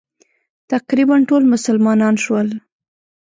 [0.71, 2.47] تقریباً ټول مسلمانان شول.